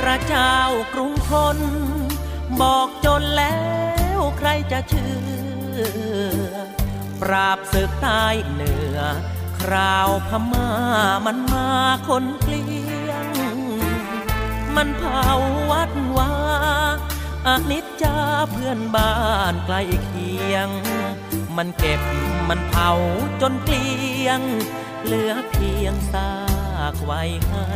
[0.00, 0.56] พระเจ้า
[0.94, 1.58] กรุงทน
[2.60, 3.58] บอกจนแล้
[4.18, 5.14] วใครจะเชื่
[6.50, 6.54] อ
[7.20, 8.98] ปราบศึกใต้เหนือ
[9.58, 10.68] คราวพม่า
[11.26, 11.68] มันมา
[12.08, 13.26] คนเกลี้ยง
[14.76, 15.30] มันเผา
[15.70, 16.32] วัดวา
[17.46, 18.16] อานิจจา
[18.50, 19.14] เพื่อนบ้า
[19.52, 20.68] นใกล้เคียง
[21.56, 22.02] มันเก็บ
[22.48, 22.90] มันเผา
[23.40, 24.40] จนเกลี้ยง
[25.04, 26.32] เหลือเพียงซา
[26.92, 27.66] กไว้ให้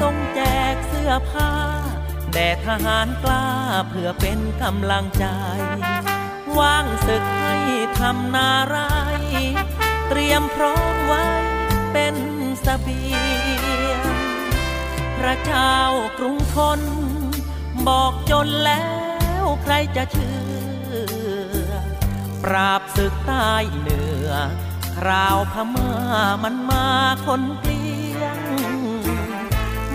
[0.00, 0.40] ทรงแจ
[0.72, 1.52] กเสื้อผ้า
[2.32, 3.48] แด่ทหารกล้า
[3.88, 5.26] เพื่อเป็นกำลังใจ
[6.58, 7.56] ว่างศึกให้
[7.98, 8.76] ทำนาไร
[10.08, 11.26] เตรียมพร้อมไว้
[11.92, 12.14] เป็น
[12.64, 14.00] สเสบียง
[15.18, 15.76] พระเจ้า
[16.18, 16.80] กรุงทน
[17.88, 18.86] บอกจนแล้
[19.42, 20.38] วใครจะเชื่
[21.60, 21.62] อ
[22.44, 24.30] ปราบศึกใต้เหนือ
[24.96, 25.92] คราวพม่า
[26.42, 26.86] มันมา
[27.26, 27.71] คนเกลี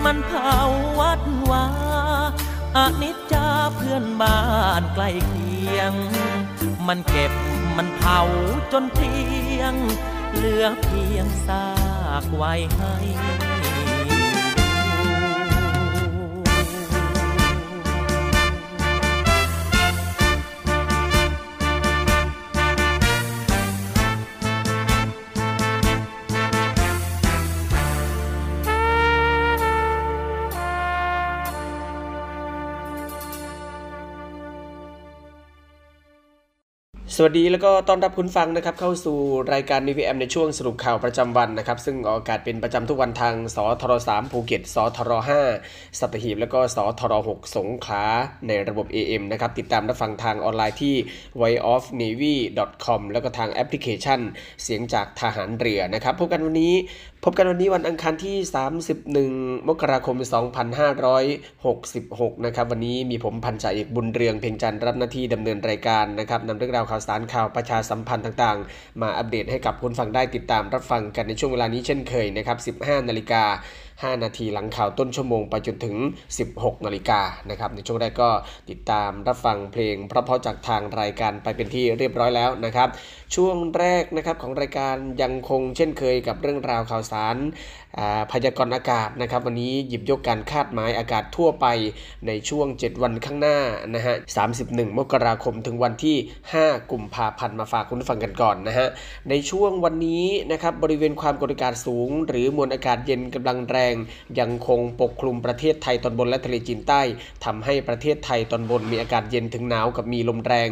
[0.04, 0.58] มันเผา
[0.98, 1.66] วัดวา
[2.76, 3.46] อนิจจา
[3.76, 4.40] เพื่อนบ้า
[4.80, 5.92] นใกล้เคียง
[6.86, 7.32] มันเก็บ
[7.76, 8.20] มันเผา
[8.72, 9.14] จนเพี
[9.58, 9.74] ยง
[10.34, 11.68] เหลือเพียงซา
[12.22, 12.94] กไว้ให้
[37.20, 39.18] สวัสดีแล้วก็ต้อนรับคุณผู้ฟังนะครับเข้าสู่
[39.52, 45.12] รายการนีพีแอมในช่วงสรุปข่าวประจำวันนะครับ ซึ่งออกอากาศเป็นประจำทุกวันทางสทร3ภูเก็ตสทร
[45.54, 48.04] 5สัตหีบแล้วก็สทร6สงขลา
[48.46, 50.94] ในระบบ AM นะครับ ติดตามรับฟังทางออนไลน์ที่
[51.40, 54.20] voiceofnavy.com แล้วก็ทางแอปพลิเคชัน
[54.62, 56.74] เสียงจากทหารเรือนะครับพบกันวันนี้
[57.24, 58.36] พบกันวันนี้วันอังคารที่
[59.04, 60.16] 31 มกราคม
[61.50, 73.42] 2566 นะครับ วันนี้มีผมพันจ่าเอกบุญเรืองเพ่งจันทร์รับหน้าที่ดำเนินรายการนะครับนำเรื่องราวข่าวสารข่าวประชาสัมพันธ์ต่างๆ มาอัปเดตให้กับคุณผู้ฟังได้ติดตามรับฟังกันในช่วงเวลานี้เช่นเคยนะครับ 15 นาฬิกา
[74.02, 75.96] 5 นาทีหลังข่าวต้นชั่วโมงไปจนถึง
[76.40, 78.30] 16 นาฬิกานะครับในช่วงแรกก็
[78.70, 82.88] ติดตามรับฟังเพลงเพราะๆจากทางรายการไปเป็นที่เรียบร้อยแล้วนะครับ
[83.34, 87.36] ช่วงแรกนะครับของรายการยังคงเช่นเคยกับเรื่องราวข่าวสาร
[88.32, 91.66] พยากรณ์อากาศนะครับ วันนี้หยิบยกการคาดหมายอากาศทั่วไป
[92.26, 93.58] ในช่วง 7 วันข้างหน้า
[93.94, 94.14] นะฮะ
[94.56, 96.16] 31 มกราคมถึงวันที่
[96.54, 98.88] 5 กุมภาพันธ์มาฝากคุณฟังกันก่อนนะฮะ
[99.28, 103.94] ในช่วงวันนี้นะครับบริเวณความกดอากาศสูง หรือมวลอากาศเย็นกำลังแรง
[104.38, 107.02] ยังคงปกคลุมประเทศไทยตอนบนและทะเลจีนใต้
[107.44, 110.70] ทำให้ประเทศไทยตอนบนมีอากาศเย็นถึงหนาวกับมีลมแรง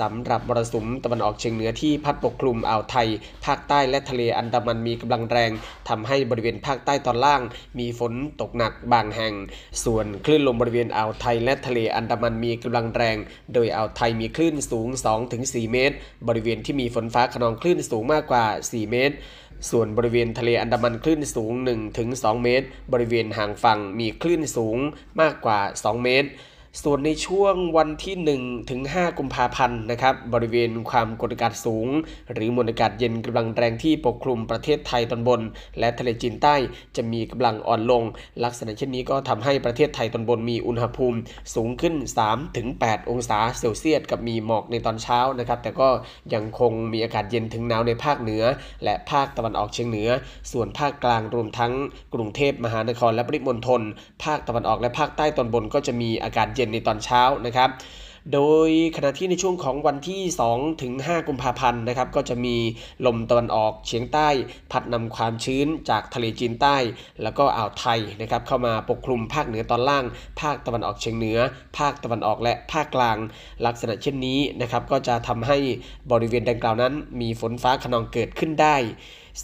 [0.00, 3.08] สำหรับมรสุมตะวันออกเฉียงเหนือที่พัดปกคลุมอ่าวไทย
[3.44, 5.50] ภาคใต้และทะเลอันดามันมีกำลังแรง
[5.88, 7.42] ทำให้บริเวณณภาคใต้ตอนล่าง
[7.78, 9.34] มีฝนตกหนักบางแห่ง
[9.84, 13.16] ส่วนคลื่นลมบริเวณอ่าวไทยและทะเลอันดามันมีกำลังแรง
[13.54, 14.88] โดยอ่าวไทยมีคลื่นสูง
[15.30, 15.96] 2-4 เมตร
[16.28, 19.16] บริเวณที่มีฝนฟ้าขนองคลื่นสูงมากกว่า 4 เมตร
[19.70, 21.52] ส่วนบริเวณทะเลอันดามันคลื่นสูง
[21.98, 24.78] 1-2 เมตร บริเวณห่างฝั่งมีคลื่นสูง
[25.20, 26.28] มากกว่า 2 เมตร
[26.82, 31.88] ส่วนในช่วงวันที่ 1 ถึง 5 กุมภาพันธ์นะครับ บริเวณความกดอากาศสูง
[32.32, 35.40] หรือมวลอากาศเย็นกำลังแรงที่ปกคลุมประเทศไทยตอนบน
[35.78, 36.54] และทะเลจีนใต้
[36.96, 38.02] จะมีกำลังอ่อนลง
[38.44, 41.18] ลักษณะเช่นนี้ก็ทำให้ประเทศไทยตอนบนมีอุณหภูมิ
[41.54, 41.94] สูงขึ้น
[42.52, 45.88] 3-8 องศาเซลเซียสกับมีหมอกในตอนเช้านะครับ แต่ก็
[46.34, 48.44] ยังคงมีอากาศเย็นถึงหนาวในภาคเหนือ
[48.84, 50.10] และภาคตะวันออกเฉียงเหนือ
[50.52, 51.72] ส่วนภาคกลางรวมทั้ง
[52.14, 53.82] กรุงเทพมหานครและปริมณฑล
[54.24, 57.70] ภาคตะวันออกและภาคใต้ตอนบนก็จะมีอากาศเย็นในตอนเช้านะครับ
[58.34, 62.56] โดยขณะที่ในช่วงของวันที่ 2 ถึง 5 กุมภาพันธ์นะครับ ก็จะมี
[63.06, 64.28] ลมตะวันออกเฉียงใต้
[64.72, 66.76] พัดนำความชื้นจากทะเลจีนใต้
[67.22, 70.04] แล้วก็อ่าวไทยนะครับ เข้ามาปกคลุมภาคเหนือตอนล่าง
[70.40, 71.38] ภาคตะวันออกเฉียงเหนือ
[71.78, 73.18] ภาคตะวันออกและภาคกลาง
[73.66, 75.58] ลักษณะเช่นนี้นะครับ ก็จะทำให้
[76.12, 78.76] บริเวณดังกล่าวนั้น มีฝนฟ้าขนองเกิดขึ้นได้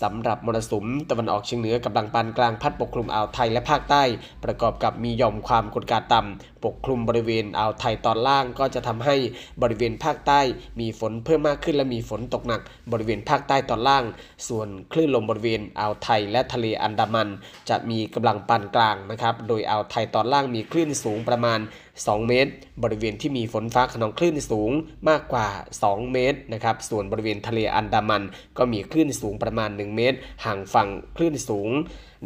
[0.01, 4.03] สำหรับมรสุมตะวันออกเฉียงเหนือกำลังปานกลางพัดปกคลุมอ่าวไทยและภาคใต้
[4.45, 9.17] ประกอบกับมีหย่อมความกดอากาศต่ำปกคลุมบริเวณอ่าวไทยตอนล่างก็จะทำให้
[9.63, 10.41] บริเวณภาคใต้
[10.81, 12.61] มีฝนเพิ่มมากขึ้นและมีฝนตกหนัก
[12.93, 14.05] บริเวณภาคใต้ตอนล่าง
[14.49, 17.29] ส่วนคลื่นลมบริเวณอ่าวไทยและทะเลอันดามัน
[17.69, 21.61] จะมีกำลังปานกลางนะครับ โดยอ่าวไทยตอนล่างมีคลื่นสูงประมาณ
[22.01, 24.71] 2 เมตร บริเวณที่มีฝนฟ้าขนองคลื่นสูง
[25.09, 25.49] มากกว่า
[25.83, 28.23] 2 เมตรนะครับ ส่วนบริเวณทะเลอันดามัน
[28.59, 31.71] ก็มีคลื่นสูงประมาณ 1 เมตร ห่างฝั่งคลื่นสูง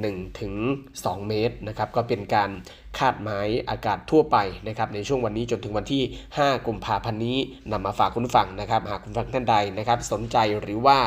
[0.04, 0.54] 1ถึง
[0.94, 2.50] 2เมตรนะครับก็เป็นการ
[2.98, 4.36] คาดหมายอากาศทั่วไป
[4.68, 6.02] นะครับในช่วงวันนี้จนถึงวันที่
[6.34, 7.38] 5 กุมภาพันธ์นี้
[7.72, 10.98] นำมาฝากคุณฟังนะครับ หากคุณฟังท่านใดนะครับ สนใจหรือว่า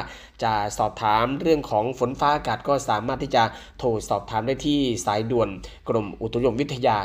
[0.44, 3.44] จะสอบถามเรื่องของฝนฟ้าอากาศก็สามารถที่จะ
[3.80, 5.50] โทรสอบถามได้ที่สายด่วน
[5.90, 6.98] กรมอุตุนิยมวิทยา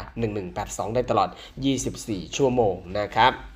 [0.45, 1.29] 1182 ได้ตลอด
[1.83, 3.54] 24 ชั่วโมงนะครับ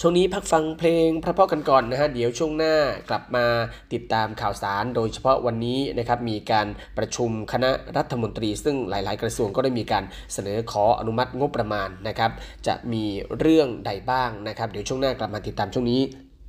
[0.00, 2.74] ช่วงนี้พักฟังเพลงพระพ่อกันก่อนนะฮะเดี๋ยวช่วงหน้า
[3.10, 3.46] กลับมา
[3.92, 6.66] ติดตามข่าวสาร โดยเฉพาะวันนี้นะครับมีการ
[6.98, 12.30] ประชุมคณะรัฐมนตรี ซึ่งหลาย ๆ กระทรวงก็ได้มีการเสนอขออนุมัติงบประมาณนะครับ
[12.66, 13.04] จะมี
[13.38, 16.00] เรื่องใดบ้างนะครับ เดี๋ยวช่วงหน้ากลับมาติดตามช่วงนี้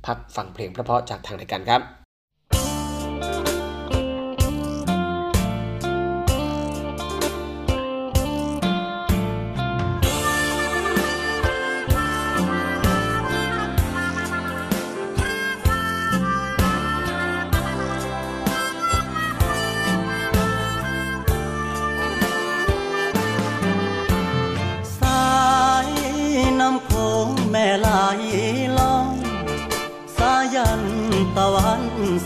[0.06, 2.03] พักฟังเพลงเพราะจากทางรายการครับ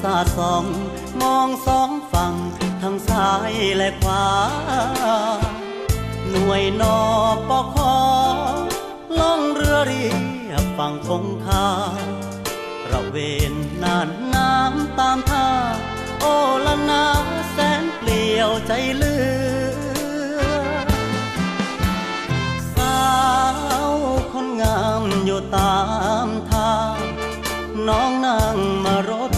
[0.02, 0.64] สาดส่อง
[1.20, 2.34] มองสองฝั่ง
[2.82, 4.26] ทั้งซ้ายและขวา
[6.30, 6.98] หน่วยนอ
[7.48, 7.96] ปอคอ
[9.18, 10.06] ล่องเรือเรี
[10.50, 11.66] ยบฝั่งคงคา
[12.90, 13.16] ระเว
[13.52, 15.48] นน่านน้ำตามท่า
[16.20, 16.24] โอ
[16.66, 17.04] ละนา
[17.50, 20.88] แสนเปลี่ยวใจเลือ
[22.74, 23.00] สา
[23.90, 23.92] ว
[24.32, 25.78] คนงามอยู่ตา
[26.26, 26.98] มทาง
[27.88, 29.37] น้องนั่งมารดต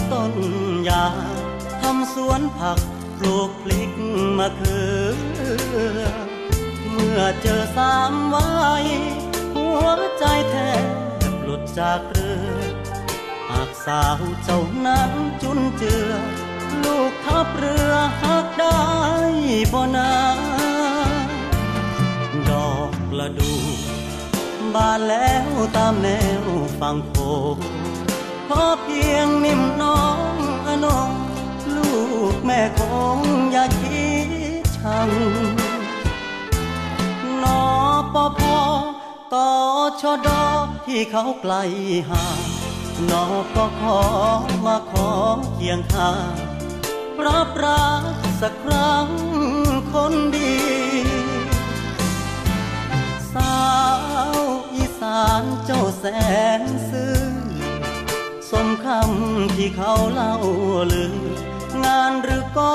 [2.13, 2.79] สวนผัก
[3.17, 3.91] ปลูกพลิก
[4.37, 4.81] มะเขื
[5.99, 6.05] อ
[6.91, 8.49] เมื่อเจอสามไว้
[9.55, 9.85] หัว
[10.19, 10.55] ใจแท
[11.31, 12.59] บหลุดจากเรือ
[13.49, 16.11] หากสาวเจ้านั้นจุนเจือ
[16.83, 18.79] ลูกทับเรือหักได้
[19.73, 20.13] บ่นา
[22.49, 23.53] ดอกละดู
[24.73, 26.07] บานแล้วตามแน
[26.41, 26.43] ว
[26.79, 27.13] ฝั่งโข
[27.55, 27.57] ง
[28.47, 30.01] ขอเพียงนิ่มน้อ
[30.33, 30.35] ง
[30.67, 31.11] อนง
[32.33, 32.81] กแม่ค
[33.17, 33.19] ง
[33.51, 34.09] อย่าคิ
[34.61, 35.09] ดชัง
[37.43, 37.63] นอ
[38.13, 38.59] ปอพอ
[39.33, 39.49] ต่อ
[40.01, 40.45] ชอดอ
[40.85, 41.53] ที่เขาไกล
[42.09, 42.41] ห่าง
[43.11, 43.99] นอก็ขอ
[44.65, 45.09] มาขอ
[45.53, 46.35] เคียงข้าง
[47.25, 48.03] รับรัก
[48.41, 49.07] สักครั้ง
[49.93, 50.55] คนดี
[53.33, 53.59] สา
[54.35, 54.37] ว
[54.73, 56.05] อีสานเจ้าแส
[56.59, 57.17] นซื่อ
[58.51, 60.35] สมคำที่เขาเล่า
[60.91, 61.15] ลือ
[61.85, 62.73] งานหรือก็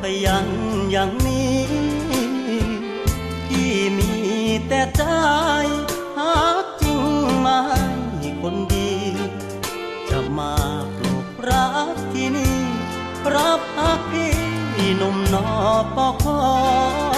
[0.00, 0.48] ขยัน
[0.90, 1.60] อย่างนี้
[3.48, 4.12] ที่มี
[4.68, 5.02] แต่ใจ
[6.18, 7.02] หากจริง
[7.40, 7.62] ไม่
[8.40, 8.92] คนดี
[10.10, 10.54] จะมา
[10.96, 12.58] ปลูกรักที่นี่
[13.34, 14.34] รับพักพี่
[14.96, 15.46] หนุ่มนอ
[15.96, 17.15] ปอคอ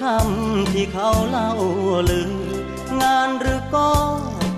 [0.00, 1.52] คำที่เขาเล่า
[2.10, 2.30] ลือ
[3.00, 3.90] งานหรือก็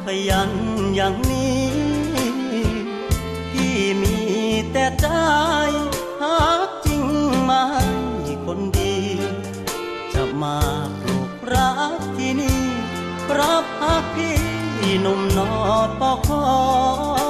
[0.04, 0.52] ขยัน
[0.94, 1.66] อย่างนี้
[3.52, 4.18] ที่มี
[4.72, 5.06] แต่ใจ
[6.22, 7.04] หากจริง
[7.42, 7.66] ไม่
[8.44, 8.96] คนดี
[10.14, 10.58] จะมา
[11.00, 12.62] ปลูกรักที่นี่
[13.38, 14.38] รับหักพี่
[15.00, 15.52] หนุ่มนอ
[16.00, 17.29] ปอคอ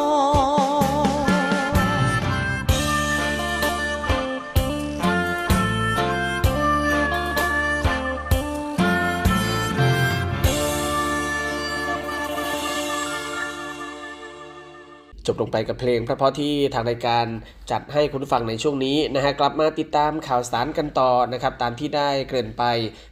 [15.31, 17.27] จบลงไปกับเพลงเพราะๆที่ทางรายการ
[17.71, 22.65] จัดให้คุณฟังในช่วงนี้นะฮะกลับมาติดตามข่าวสารกันต่อนะครับตามที่ได้เกริ่นไป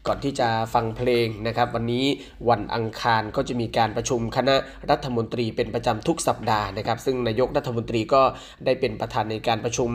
[0.06, 2.04] ก่อนที่จะฟังเพลงนะครับวันนี้
[2.48, 4.56] วันอังคารก็จะมีการประชุมคณะ
[4.90, 8.22] รัฐมนตรีเป็นประจำทุกสัปดาห์นะครับซึ่งนายกรัฐมนตรีก็
[8.64, 9.90] ได้เป็นประธานในการประชุม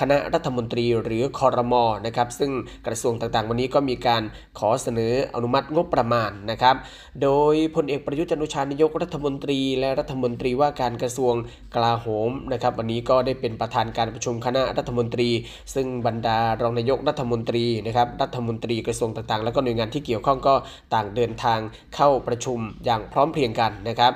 [0.00, 2.52] คณะรัฐมนตรีหรือคอรมอนะครับซึ่ง
[2.86, 4.22] กระทรวงต่างๆ วันนี้ก็มีการ
[4.58, 6.76] ขอเสนออนุมัติงบประมาณนะครับ
[7.22, 11.34] โดยพลเอกประยุทธ์จันทร์โอชานายกรัฐมนตรี และรัฐมนตรีว่าการกระทรวง
[11.74, 15.28] กลาโหมนะครับวันนี้ก็ได้เป็นประธานการประชุมคณะรัฐมนตรี
[15.74, 20.54] ซึ่งบรรดารองนายกรัฐมนตรีนะครับรัฐมนตรีกระทรวงต่างๆ แล้วก็หน่วยงานที่เกี่ยวข้องก็
[20.94, 21.58] ต่างเดินทาง
[21.96, 24.12] เข้าประชุมอย่างพร้อมเพรียงกันนะครับ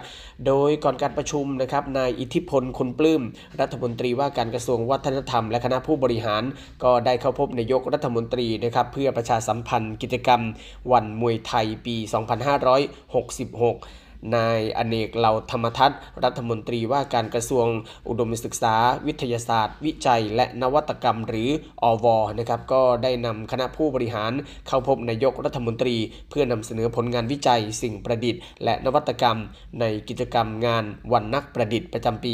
[0.47, 3.23] โดยก่อนการประชุมนะครับนายอิทธิพลคุณปลื้ม
[3.61, 6.43] รัฐมนตรีว่าการกระทรวงวัฒนธรรม และคณะผู้บริหาร
[6.85, 10.41] ก็ได้เข้าพบนายกรัฐมนตรีนะครับเพื่อประชาสัมพันธ์กิจกรรม
[10.93, 12.05] วันมวยไทยปี 2566
[14.37, 17.67] นายอเนกเหล่าธรรมทัศน์รัฐมนตรีว่าการกระทรวง
[18.09, 18.75] อุดมศึกษา
[19.07, 21.49] วิทยาศาสตร์ วิจัย และนวัตกรรมหรือ
[21.83, 22.07] อว
[22.39, 24.33] นะครับก็ได้นำคณะผู้บริหาร
[24.67, 25.97] เข้าพบนายกรัฐมนตรี
[26.31, 29.39] เพื่อนำเสนอผลงานวิจัย สิ่งประดิษฐ์ และนวัตกรรม
[29.81, 32.33] ในกิจกรรมงานวันนักประดิษฐ์ประจำปี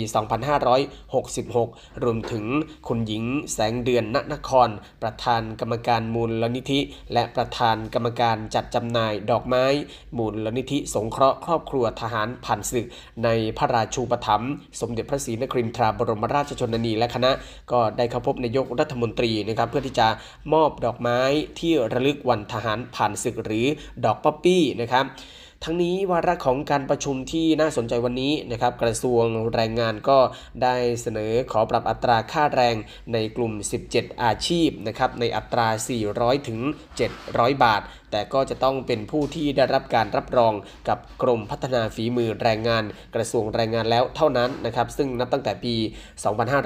[1.61, 2.45] 2566 รวมถึง
[2.89, 4.69] คุณหญิงแสงเดือนณนคร
[5.03, 6.81] ประธานกรรมการมูลนิธิ
[7.13, 9.65] และประธานกรรมการจัดจำหน่ายดอกไม้
[10.17, 12.87] มูลนิธิสงเคราะห์ครอบครัวรัฐทหารผ่านศึก
[13.25, 13.29] ใน
[13.59, 17.31] พระราชูปถัมภ์สมเด็จพระศรีนครินทราบรมราชชนนีและคณะ
[17.73, 20.09] ก็ได้เข้าพบนายกรัฐมนตรีนะครับเพื่อที่จะ
[20.53, 21.21] มอบดอกไม้
[21.59, 23.67] ที่ระลึกวันทหารผ่านศึกหรือ
[24.05, 25.07] ดอกป๊อปปี้นะครับ
[25.65, 30.19] ทั้งนี้วาระของการประชุมที่น่าสนใจวันนี้นะครับกระทรวงแรงงานก็
[30.63, 32.77] ได้เสนอขอปรับอัตราค่าแรง
[33.13, 33.53] ในกลุ่ม
[33.89, 35.69] 17 อาชีพนะครับในอัตรา
[36.09, 36.61] 400 ถึง
[37.11, 40.53] 700 บาทแต่ก็จะต้องเป็นผู้ที่ได้รับการรับรอง
[40.89, 42.85] กับกรมพัฒนาฝีมือแรงงาน
[43.15, 45.75] กระทรวงแรงงานแล้วเท่านั้นนะครับซึ่งนับตั้งแต่ปี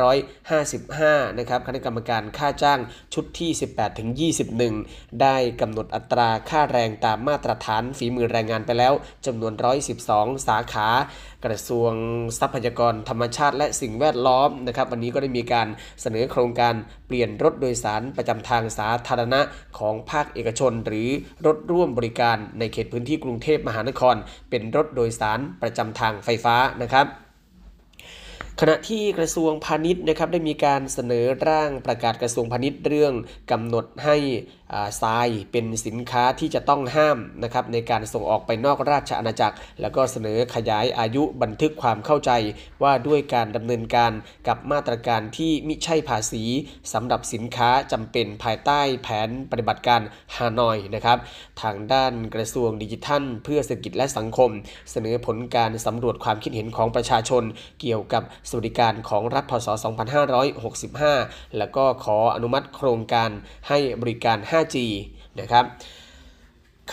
[0.02, 2.80] 2555 นะครับคณะกรรมการค่าจ้าง
[3.14, 4.08] ชุดที่ 18ถึง
[4.64, 8.92] 21 ได้กำหนดอัตราค่าแรงตามมาตรฐานฝีมือแรงงานไปแล้ว
[9.26, 9.52] จำนวน
[10.00, 10.88] 112 สาขา
[11.44, 11.92] กระทรวง
[12.38, 15.68] ทรัพยากรธรรมชาติและสิ่งแวดล้อมนะครับวันนี้ก็ได้มีการ
[16.02, 16.74] เสนอโครงการ
[17.06, 19.40] เปลี่ยนรถโดยสารประจำทางสาธารณะ
[19.78, 21.08] ของภาคเอกชน หรือ
[21.46, 24.16] รถร่วมบริการในเขตพื้นที่กรุงเทพมหานคร
[24.50, 27.06] เป็นรถโดยสารประจำทางไฟฟ้านะครับ
[28.60, 33.14] ขณะที่กระทรวงพาณิชย์นะครับได้มีการเสนอร่างประกาศกระทรวงพาณิชย์เรื่อง
[33.50, 34.16] กำหนดให้
[35.02, 42.30] ทรายเป็นสินค้าที่จะต้องห้ามนะครับในการส่งออกไปนอกราชอาณาจักร แล้วก็เสนอขยายอายุบันทึกความเข้าใจ
[42.82, 44.12] ว่าด้วยการดำเนินการ
[44.48, 46.44] กับมาตรการที่มิใช่ภาษี
[46.92, 50.00] สำหรับสินค้าจำเป็นภายใต้แผนปฏิบัติการ
[50.36, 51.18] ฮานอยนะครับ
[51.62, 54.50] ทางด้านกระทรวงดิจิทัล เพื่อเศรษฐกิจและสังคม
[54.90, 57.42] เสนอผลการสำรวจความคิดเห็นของประชาชน
[57.80, 59.68] เกี่ยวกับสวัสดิการของรัฐพศ
[60.60, 63.30] 2565 แล้วก็ขออนุมัติโครงการ
[63.68, 64.76] ให้บริการ 5 5G
[65.40, 65.64] นะครับ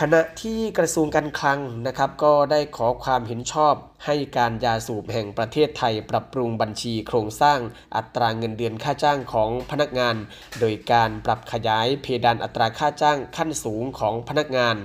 [0.00, 7.58] ขณะที่กระทรวงการคลังนะครับก็ได้ขอความเห็นชอบให้การยาสูบแห่งประเทศไทยปรับปรุงบัญชีโครงสร้าง
[7.96, 10.16] อัตราเงินเดือนค่าจ้างของพนักงาน
[10.60, 14.76] โดยการปรับขยายเพดานอัตราค่าจ้างขั้นสูงของพนักงาน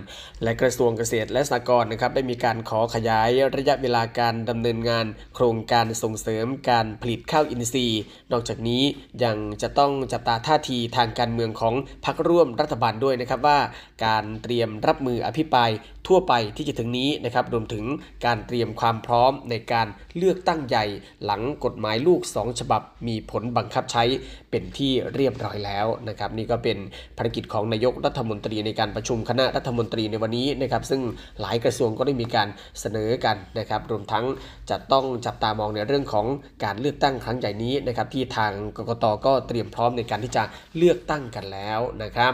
[0.43, 5.05] และกระทรวงเกษตรและสหกรณ์นะครับได้มีการขอขยายระยะเวลาการดำเนินงาน
[5.35, 8.01] โครงการส่งเสริมการผลิตข้าวอินทรีย์
[8.31, 8.83] นอกจากนี้
[9.23, 11.73] ยังจะต้องจับตาท่าทีทางการเมืองของ
[12.05, 13.59] พรรคร่วมรัฐบาลด้วยนะครับว่า
[14.05, 15.69] การเตรียมรับมืออภิปราย
[16.07, 17.85] ทั่วไปที่จะถึงนี้นะครับรวมถึง
[18.25, 19.87] การเตรียมความพร้อมในการ
[20.17, 20.85] เลือกตั้งใหญ่
[21.25, 24.03] หลังกฎหมายลูก 2 ฉบับมีผลบังคับใช้
[24.49, 26.77] เป็นที่เรียบร้อยแล้วนะครับนี่ก็เป็น
[27.17, 31.01] ภารกิจของนายกรัฐมนตรีในการประชุมคณะรัฐมนตรีในวันนี้นะครับซึ่ง
[31.41, 32.47] หลายกระทรวงก็ได้มีการ
[32.79, 34.25] เสนอกันนะครับรวมทั้ง
[34.69, 36.25] จะต้องจับตามองในเรื่องของ
[36.63, 40.43] การเลือกตั้งครั้งใหญ่นี้นะครับที่ทางกกตก็เตรียมพร้อมในการที่จะ
[40.77, 42.33] เลือกตั้งกันแล้วนะครับ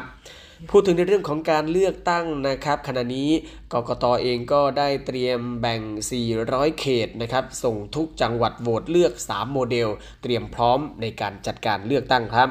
[0.67, 3.29] พูดถึงในเรื่องของการเลือกตั้งนะครับ ขณะนี้
[3.73, 5.81] กกตเองก็ได้เตรียมแบ่ง
[6.31, 9.89] 400 เขตนะครับ ส่งทุกจังหวัดโหวตเลือก 3 โมเดล
[10.23, 12.49] เตรียมพร้อมในการจัดการเลือกตั้งครับ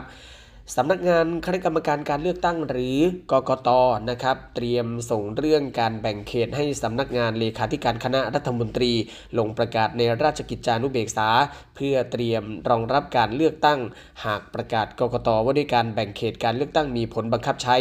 [0.77, 2.97] สำนักงานคณะกรรมการการเลือกตั้งหรือ
[3.33, 3.69] กกต
[4.11, 8.93] นะครับ เตรียมส่งเรื่องการแบ่งเขตให้สำนักงานเลขาธิการคณะรัฐมนตรี
[9.39, 11.29] ลงประกาศในราชกิจจานุเบกษา
[11.77, 13.81] เพื่อเตรียมรองรับการเลือกตั้ง
[14.25, 17.77] หากประกาศกกตว่าด้วยการแบ่งเขตการเลือกตั้งมีผลบังคับใช้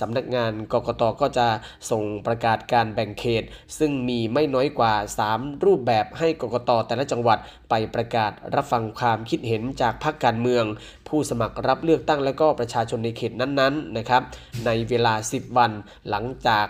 [0.00, 1.48] สำนักงานกกตก็จะ
[1.90, 3.44] ส่งประกาศการแบ่งเขต
[3.78, 4.94] ซึ่งมีไม่น้อยกว่า
[5.28, 7.38] 3 รูปแบบให้กกตแต่ละจังหวัด
[7.70, 10.64] ไปประกาศรับฟังความคิดเห็นจากพรรคการเมือง
[11.08, 14.22] ผู้สมัครรับเลือกตั้งและก็ประชาชนในเขตนั้นๆนะครับ
[14.66, 15.70] ในเวลา 10 วัน
[16.08, 16.66] หลังจาก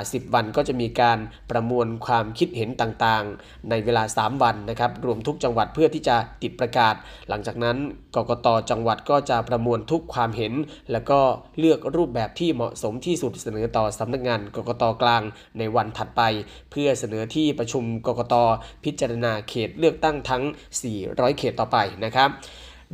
[0.00, 1.18] 10 วันก็จะมีการ
[1.50, 6.94] ประมวลความคิดเห็นต่างๆ ในเวลา 3 วันนะครับ รวมทุกจังหวัดเพื่อที่จะติดประกาศ
[7.28, 7.76] หลังจากนั้น
[8.16, 10.52] กกตจังหวัดก็จะประมวลทุกความเห็น
[10.92, 11.20] แล้วก็
[11.58, 15.22] เลือกรูปแบบที่เหมาะสมที่สุดเสนอต่อสำนักงานกกตกลาง
[15.58, 16.22] ในวันถัดไป
[16.70, 18.34] เพื่อเสนอที่ประชุมกกต
[18.84, 20.42] พิจารณาเขตเลือกตั้งทั้ง
[20.90, 22.30] 400 เขตต่อไปนะครับ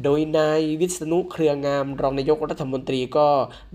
[0.04, 3.28] โดยนายวิษณุเครืองามรองนายกรัฐมนตรีก็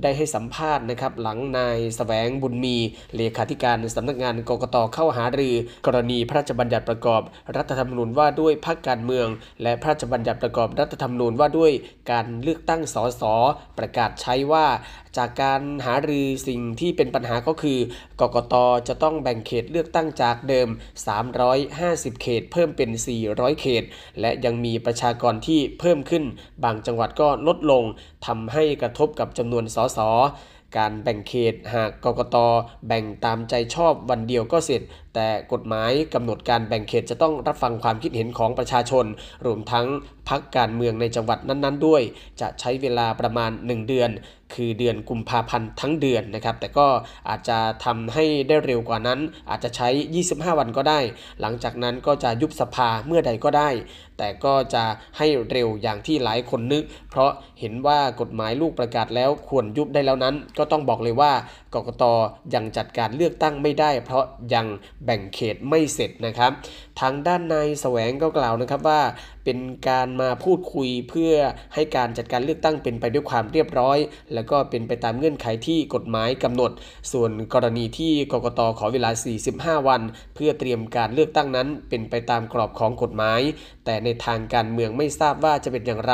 [0.04, 2.78] ได้ให้สัมภาษณ์นะครับหลังนายสแสวงบุญมี
[3.16, 7.22] เลขาธิการสำนักงานกกตเข้าหารือ กรณีพระราชบัญญัติประกอบ
[7.56, 9.28] รัฐธรรมนูญว่าด้วยพรรคการเมือง
[9.64, 11.72] และพระราชบัญญัติประกอบรัฐธรรมนูญว่าด้วย
[12.12, 13.24] การเลือกตั้งสส
[13.78, 14.66] ประกาศใช้ว่า
[15.18, 17.80] จากการหารือสิ่งที่เป็นปัญหาก็คือ
[18.22, 18.56] กกต
[18.88, 20.68] จะต้องแบ่งเขตเลือกตั้งจากเดิม
[21.46, 22.90] 350 เขต เพิ่มเป็น
[23.26, 23.84] 400 เขต
[24.22, 26.24] และยังมีประชากรที่เพิ่มขึ้น
[26.64, 27.84] บางจังหวัดก็ลดลง
[28.26, 30.00] ทำให้กระทบกับจำนวนสส
[30.78, 32.38] การแบ่งเขตหากกกต
[32.88, 34.82] แบ่งตามใจชอบวันเดียวก็เสร็จ
[35.16, 39.06] แต่กฎหมายกำหนดการแบ่งเขตจะต้องรับฟังความคิดเห็นของประชาชน
[39.46, 39.88] รวมทั้ง
[40.30, 42.02] พักการเมืองในจังหวัดนั้น ๆ ด้วย
[42.42, 44.10] จะใช้เวลาประมาณ 1 เดือน
[44.54, 46.88] คือเดือนกุมภาพันธ์ทั้งเดือนนะครับ แต่ก็
[47.30, 49.88] อาจจะทำให้ได้เร็วกว่านั้น อาจจะใช้
[50.24, 51.00] 25 วันก็ได้
[51.42, 53.70] หลังจากนั้นก็จะยุบสภาเมื่อใดก็ได้
[54.18, 54.84] แต่ก็จะ
[55.18, 61.32] ให้เร็วอย่างที่หลายคนนึก เพราะเห็นว่ากฎหมายลูกประกาศแล้วควรยุบได้แล้วนั้น ก็ต้องบอกเลยว่า
[61.74, 62.04] กกต
[62.54, 64.66] ยังจัดการเลือกตั้งไม่ได้ เพราะยัง
[65.06, 66.52] แบ่งเขตไม่เสร็จนะครับ
[67.00, 69.02] ทางด้านนายแสวงก็กล่าวนะครับว่า
[69.50, 71.34] เป็นการมาพูดคุยเพื่อ
[71.74, 73.98] ให้การจัดการเลือกตั้งเป็นไปด้วยความเรียบร้อย
[74.34, 76.72] แล้วก็เป็นไปตามเงื่อนไขที่กฎหมายกำหนด
[77.12, 79.10] ส่วนกรณีที่กกตขอเวลา
[79.50, 80.02] 45 วัน
[80.36, 83.42] เพื่อเตรียมการเลือกตั้งนั้น เป็นไปตามกรอบของกฎหมาย
[83.86, 86.14] แต่ในทางการเมืองไม่ทราบว่าจะเป็นอย่างไร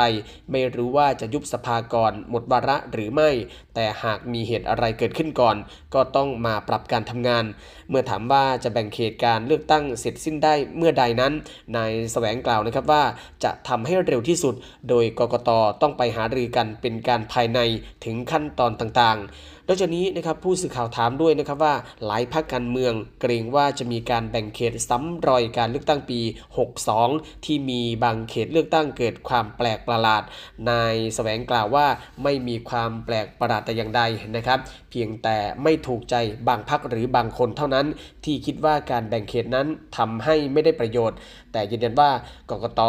[0.50, 3.30] ไม่รู้ว่าจะยุบสภาก่อนหมดวาระหรือไม่
[3.74, 5.56] แต่หากมีเหตุอะไรเกิดขึ้นก่อน
[5.94, 7.44] ก็ต้องมาปรับการทำงาน
[7.88, 11.32] เมื่อถามว่าจะแบ่งเขตการเลือกตั้งเสร็จสิ้นได้เมื่อใดนั้น
[11.76, 13.02] นายแสวงกล่าวนะครับว่า
[13.44, 14.54] จะทำให้เร็วที่สุด
[14.88, 15.50] โดยกกต
[15.82, 17.58] ต้องไปหารือกันเป็นการภายใน
[18.04, 19.28] ถึงขั้นตอนต่างๆ
[19.68, 21.74] นอกจากนี้นะครับผู้สื่อข่าวถามด้วยนะครับว่า
[22.06, 26.20] หลายพรรคการเมืองเกรงว่าจะมีการแบ่งเขตซ้ำรอยการเลือกตั้งปี
[26.82, 30.22] 62 ที่มีบางเขตเลือกตั้งเกิดความแปลกประหลาด
[30.70, 31.86] นายแสวงกล่าวว่า
[32.22, 34.02] ไม่มีความแปลกประหลาดแต่อย่างใด
[34.36, 34.58] นะครับ
[34.94, 36.14] พียงแต่ไม่ถูกใจ
[36.48, 37.86] บางพรรคหรือบางคนเท่านั้น
[38.24, 41.18] ที่คิดว่าการแบ่งเขตนั้นทำให้ไม่ได้ประโยชน์
[41.52, 42.10] แต่ยืนยันว่า
[42.50, 42.80] กกต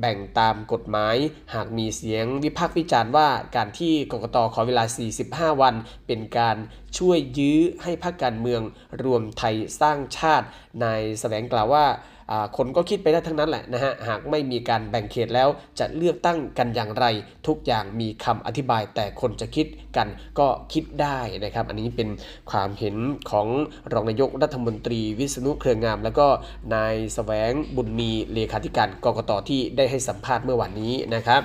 [0.00, 1.16] แบ่งตามกฎหมาย
[1.54, 4.84] หากมีเสียงวิพากษ์วิจารณ์ว่าการที่กกตขอเวลา
[5.22, 5.74] 45 วัน
[6.06, 6.56] เป็นการ
[6.98, 8.62] ช่วยยื้อให้พรรคการเมือง
[9.04, 10.46] รวมไทยสร้างชาติ
[10.82, 11.86] นายแสวงกล่าวว่า
[12.56, 17.04] คนก็คิดไปได้ทั้งนั้นแหละนะฮะหากไม่มีการแบ่งเขตแล้วจะเลือกตั้งกันอย่างไร
[17.46, 19.66] ทุกอย่างมีคำอธิบาย แต่คนจะคิด
[19.96, 22.08] กันก็คิดได้นะครับ อันนี้เป็น
[22.50, 22.96] ความเห็น
[23.30, 23.48] ของ
[23.92, 26.26] รองนายกรัฐมนตรีวิษณุเครืองาม แล้วก็
[26.74, 31.42] นายสแสวงบุญมีเลขาธิการกรกตที่ได้ให้สัมภาษณ์เมื่อวานนี้นะครับ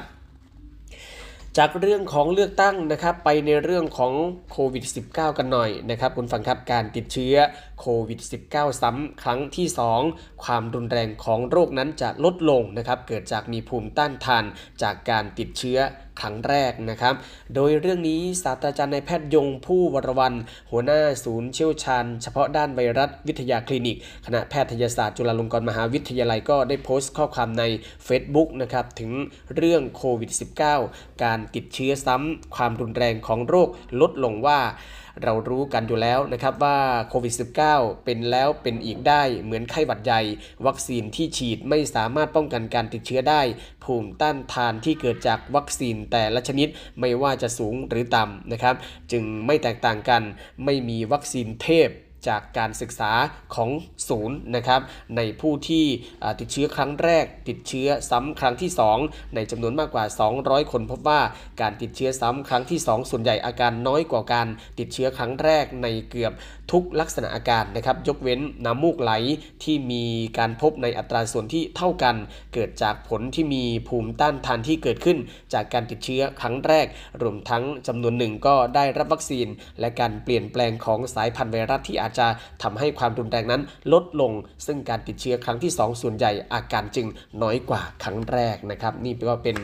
[1.58, 4.14] จากเรื่องของเลือกตั้งนะครับไปในเรื่องของ
[4.52, 7.36] โควิด -19 กันหน่อยนะครับคุณฟังครับการติดเชื้อ
[7.80, 8.20] โควิด
[8.52, 9.68] -19 ซ้ำครั้งที่
[10.06, 14.44] 2 ความรุนแรงของโรคนั้นจะลดลงนะครับเกิดจากมีภูมิต้านทาน
[14.82, 15.80] จากการติดเชื้อ
[16.22, 17.16] ครั้งแรกนะครับ
[17.56, 20.34] โดยเรื่องนี้ศาสตราจารย์นายแพทย์ยงผู้วรวัน
[20.72, 27.64] หัวหน้าศูนย์เชี่ยวชาญ เฉพาะด้านไวรัสวิทยาคลินิก คณะแพทยศาสตร์จุฬาลงกรณ์มหาวิทยาลัยก็ได้โพสต์ข้อความใน
[28.08, 29.12] Facebook นะครับถึง
[29.56, 30.32] เรื่องโควิด
[30.76, 33.70] -19 การติดเชื้อซ้ำความรุนแรงของโรค
[34.02, 34.60] ลดลงว่า
[35.24, 36.78] เรารู้กันอยู่แล้วนะครับว่า
[37.10, 37.34] โควิด
[37.70, 40.22] -19 เป็นแล้วเป็นอีกได้เหมือนไข้หวัดใหญ่
[40.66, 43.42] วัคซีนที่ฉีดไม่สามารถป้องกันการติดเชื้อได้
[43.84, 46.68] ภูมิต้านทานที่เกิดจากวัคซีนแต่ละชนิด
[47.00, 48.76] ไม่ว่าจะสูงหรือต่ำนะครับ
[49.12, 50.24] จึงไม่แตกต่างกัน
[50.66, 51.90] ไม่มีวัคซีนเทพ
[52.28, 53.12] จากการศึกษา
[53.56, 53.70] ของ
[54.08, 54.82] ศูนย์นะครับ
[55.16, 55.86] ในผู้ที่
[56.40, 60.06] ติดเชื้อครั้งแรก ติดเชื้อซ้ำครั้งที่ 2 ในจำนวนมากกว่า
[60.38, 61.22] 200 คนพบว่า
[61.62, 64.48] การติดเชื้อซ้ำครั้งที่ 2 ส่วนใหญ่อาการน้อยกว่าการ
[64.80, 66.34] ติดเชื้อครั้งแรกในเกือบ
[66.72, 69.12] ทุกลักษณะอาการนะครับยกเว้นน้ำมูกไหล
[69.64, 70.04] ที่มี
[70.38, 72.16] การพบในอัตราส่วนที่เท่ากัน
[72.54, 75.18] เกิดจากผลที่มีภูมิต้านทานที่เกิดขึ้น
[75.54, 76.88] จากการติดเชื้อครั้งแรก
[77.22, 79.48] รวมทั้งจำนวนหนึ่งก็ได้รับวัคซีน
[79.80, 82.28] และการเปลี่ยนแปลงของสายพันธุ์ไวรัสที่อาจจะ
[82.64, 83.62] ทำให้ความรุนแรงนั้น
[83.94, 84.32] ลดลง
[84.66, 87.08] ซึ่งการติดเชื้อครั้งที่ 2 ส่วนใหญ่อาการจึง
[87.44, 89.58] น้อยกว่าครั้งแรกนะครับ นี่ก็เป็น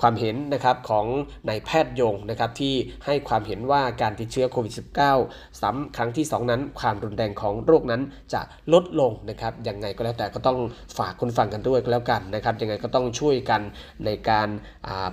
[0.00, 1.06] ความเห็นนะครับของ
[1.48, 2.74] นายแพทย์ยงนะครับที่
[3.06, 4.74] ให้ความเห็นว่าการติดเชื้อโควิด
[5.16, 8.02] -19 ซ้ำครั้งที่ 2 นั้น ความรุนแรงของโรคนั้น
[8.34, 8.40] จะ
[8.72, 10.58] ลดลงนะครับยังไงก็แล้วแต่ก็ต้อง
[10.98, 13.60] ฝากคุณฟังกันด้วยก็แล้วกันนะครับยังไงก็ต้องช่วยกัน
[14.04, 14.48] ในการ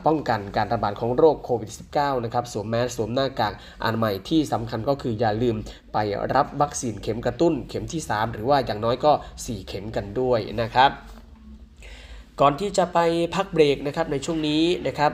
[0.06, 3.53] ป้องกันการระบาดของโรคโควิด -19 นะครับสวมแมสสวมหน้ากาก
[3.84, 5.56] อนามัยที่สำคัญก็คืออย่าลืม
[5.93, 5.97] ไป
[6.36, 10.91] รับวัคซีนเข็มกระตุ้นเข็มที่ 3 หรือว่าอย่างน้อยก็ 4 เข็มกันด้วยนะครับ
[12.39, 13.00] ก่อนที่จะไป
[13.36, 15.12] พักเบรกนะครับในช่วงนี้นะครับ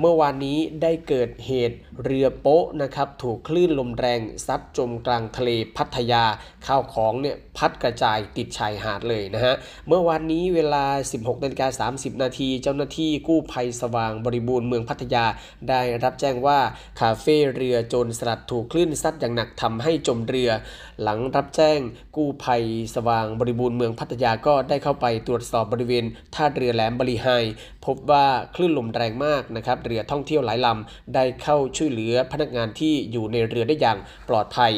[0.00, 6.24] เมื่อวานนี้ได้เกิดเหตุเรือโป๊ะนะครับถูกคลื่นลมแรงซัดจมกลางทะเลพัทยา
[6.66, 9.54] ข้าวของเนี่ยพัดกระจายติดชายหาดเลยนะฮะ
[9.88, 15.24] เมื่อวานนี้เวลา 16นาฬิกา30 นาทีเจ้าหน้าที่กู้ภัยสว่างบริบูรณ์เมืองพัทยา
[15.68, 16.58] ได้รับแจ้งว่า
[17.00, 20.50] คาเฟ่เรือโจรสลัดถูกคลื่นซัดอย่างหนักทำให้จมเรือ
[21.02, 21.80] หลังรับแจ้ง
[22.16, 27.28] กู้ภัยสว่างบริบูรณ์เมืองพัทยาก็ได้เข้าไปตรวจสอบบริเวณท่าเรือแหลมบริไฮ
[27.86, 34.74] พบว่าคลื่นลมแรงมากนะครับเรือท่องเที่ยวหลายลำได้เข้าช่วยเหลือพนักงานที่อยู่ในเรือได้อย่างปลอดภัย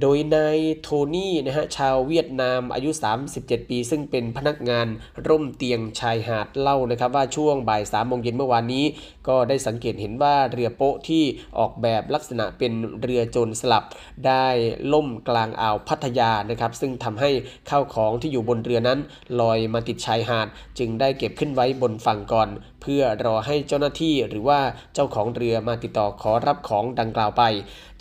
[0.00, 2.90] โดยนายโทนี่นะฮะชาวเวียดนามอายุ
[3.30, 4.86] 37 ปี ซึ่งเป็นพนักงาน
[5.28, 8.84] ร่มเตียงชายหาดเล่านะครับว่าช่วงบ่าย3โมงเย็นเมื่อวานนี้
[9.28, 11.24] ก็ได้สังเกตเห็นว่าเรือโป๊ะที่
[11.58, 13.84] ออกแบบลักษณะเป็นเรือโจรสลับ
[14.26, 14.46] ได้
[14.92, 17.30] ล่มกลางอ่าวพัทยานะครับ ซึ่งทำให้
[17.70, 18.98] ข้าวของที่อยู่บนเรือนั้น
[19.40, 22.48] ลอยมาติดชายหาด จึงได้เก็บขึ้นไว้บนฝั่งก่อน
[22.82, 24.60] เพื่อรอให้เจ้าหน้าที่หรือว่า
[24.94, 27.42] เจ้าของเรือมาติดต่อขอรับของดังกล่าวไป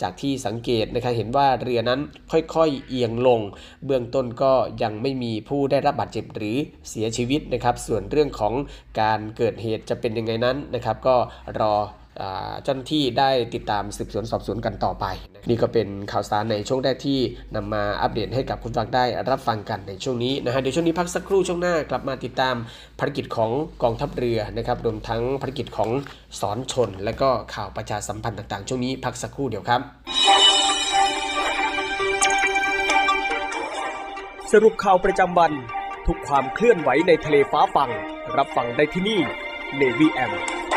[0.01, 1.99] จากที่สังเกตนะครับเห็นว่าเรือนั้น
[2.31, 3.41] ค่อยๆเอียงลง
[3.85, 4.53] เบื้องต้นก็
[4.83, 6.57] ยังไม่มีผู้ได้รับบาดเจ็บหรือ
[6.89, 8.53] เสียชีวิตนะครับ ส่วนเรื่องของ
[9.01, 11.10] การเกิดเหตุจะเป็นยังไงนั้นนะครับก็
[11.59, 11.73] รอ
[12.63, 15.05] เจ้าหน้าที่ได้ติดตามสืบสวนสอบสวนกันต่อไป
[15.49, 17.19] นี่ก็เป็นข่าวสารในช่วงแรกที่
[17.55, 22.55] นำมาอัปเดตให้กับคุณฟังได้รับฟังกันในช่วงนี้นะฮะเดี๋ยวช่วงนี้พักสักครู่ช่วงหน้ากลับมาติดตาม
[22.99, 23.51] ภารกิจของ
[23.83, 25.89] กองทัพเรือนะครับรวมทั้งภารกิจของ
[26.39, 29.81] สอนชน และก็ข่าวประชาสัมพันธ์ต่างๆ ช่วงนี้พักสักครู่เดียวครับ
[34.51, 35.51] สรุปข่าวประจำวัน
[36.07, 37.89] ทุกความเคลื่อนไหวในทะเลฟ้าฟัง
[38.37, 39.19] รับฟังได้ที่นี่
[39.79, 40.33] Navy M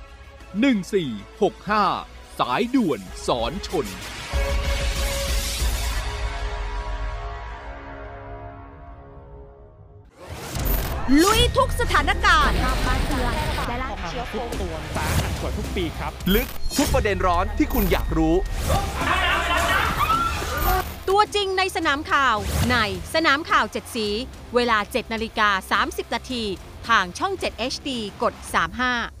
[0.51, 3.87] 1465 สายด่วนสอนชน
[11.23, 12.57] ลุยทุกสถานการณ์
[14.33, 18.35] ทุกตัวสาหัสกว่าทุกปีครับ ลึกทุกประเด็นร้อนที่คุณอยากรู้
[21.09, 22.37] ตัวจริงในสนามข่าว
[22.71, 22.77] ใน
[23.13, 24.07] สนามข่าว 7 สี
[24.55, 26.43] เวลา 7 นาฬิกา 30 นาที
[26.87, 27.89] ทางช่อง 7 HD
[28.21, 29.20] กด 35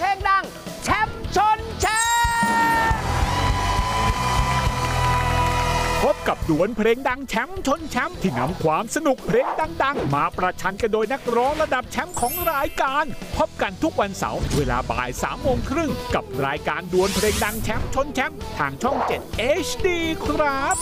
[6.31, 9.47] กับดวลเพลงดังแชมป์ชนแชมป์ที่นำความสนุกเพลง
[9.83, 13.05] ดัง ๆ มาประชันกันโดยนักร้องระดับแชมป์ของรายการ
[13.37, 18.97] พบกันทุกวันเสาร์เวลาบ่าย3ามโมงครึ่งกับรายการดวลเพลงดังแชมป์ชนแชมป์ทางช่อง
[19.29, 19.87] 7 HD
[20.25, 20.75] ครับ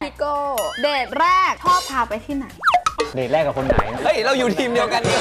[0.00, 0.34] พี่โก้
[0.82, 2.46] เดทแรกชอบพาไปที่ไหน
[3.14, 5.18] เดทแรกกับคนไหน เฮ้ย เราอยู่ทีมเดียวกันนี่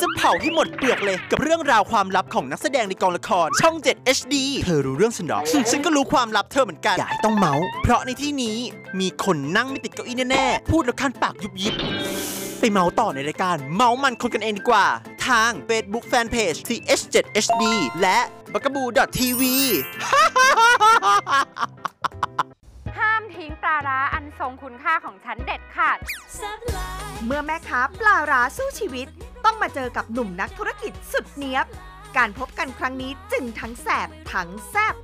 [0.00, 5.40] จะเผาให้หมดเปลือกเลยกับเรื่องราวความลับของนักแสดงในกองละคร ช่อง 7 HD เธอรู้เรื่องฉันหรอ
[5.70, 8.58] ฉันก็รู้ความลับเธอเหมือนกัน อย่าให้ต้องเมาส์เพราะในที่นี้
[9.00, 11.74] มีคนนั่งไม่ติดเก้าอี้แน่ๆ พูดแล้วคันปากยุบยิบ
[12.60, 14.86] ไปเมาส์ต่อในรายการ เมาส์มันคนกันเองดีกว่า
[15.26, 17.64] ทาง Facebook Fanpage TH7HD
[18.00, 18.18] และ
[18.52, 19.42] b a g a b o o TV
[20.10, 25.98] ห้ามทิ้งปลาร้าอันทรงคุณค่าของฉันเด็ดขาด
[27.24, 29.06] เมื่อแม่ค้าปลาร้าสู้ชีวิต
[29.44, 31.66] ต้องมาเจอกับหนุ่มนักธุรกิจสุดเนี้ยบ
[32.16, 34.94] การพบกันครั้งนี้จึงทั้งแสบทั้งแซบ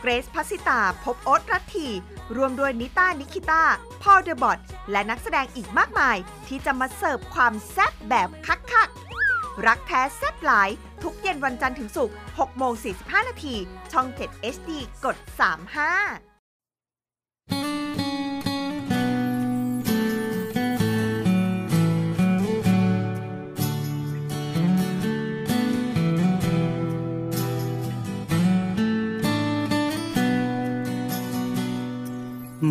[0.00, 1.88] เกรซพัสิตาพบโอ๊ตรัตที
[2.36, 3.62] รวมด้วยนิต้านิคิต้า
[4.02, 4.58] พอลเดอะบอท
[4.90, 6.16] และนักแสดงอีกมากมาย
[6.46, 10.68] ที่จะมาเสิร์ฟความแซบแบบคักๆรักแท้แซบหลาย
[11.02, 13.54] ทุกเย็นวันจันทร์ถึงศุกร์6โมง45 นาที
[13.92, 14.70] ช่อง 7 HD
[15.04, 15.16] กด
[15.76, 16.31] 35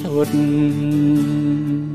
[0.00, 1.93] សុទ្ធ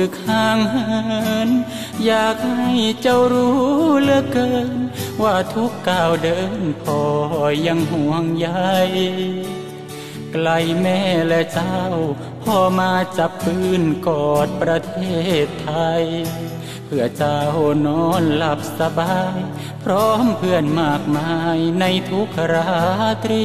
[0.00, 0.88] สึกห่างเหิ
[1.48, 1.50] น
[2.06, 2.72] อยากให้
[3.02, 3.58] เจ้ารู้
[4.02, 4.70] เหลือเกิน
[5.22, 7.00] ว่าทุกก้าวเดินพ่อ
[7.66, 8.48] ยังห่วงใย
[10.32, 10.48] ไกล
[10.80, 11.78] แม่และเจ้า
[12.44, 14.96] พ่อมาจับปืนกอดประเท
[15.44, 15.70] ศไท
[16.00, 16.04] ย
[16.86, 17.40] เพื่อเจ้า
[17.86, 19.38] นอนหลับสบาย
[19.84, 22.70] พร้อมเพื่อนมากมายในทุกรา
[23.24, 23.44] ตรี